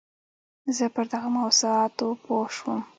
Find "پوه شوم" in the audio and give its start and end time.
2.23-2.79